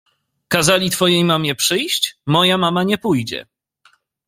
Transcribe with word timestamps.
—Kazali 0.53 0.89
twojej 0.89 1.23
mamie 1.23 1.55
przyjść?— 1.55 2.15
Moja 2.25 2.57
mama 2.57 2.83
nie 2.83 2.97
pójdzie. 2.97 3.45